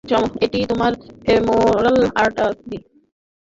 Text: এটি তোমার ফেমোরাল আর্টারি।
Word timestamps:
এটি 0.45 0.59
তোমার 0.69 0.91
ফেমোরাল 1.23 1.97
আর্টারি। 2.15 2.77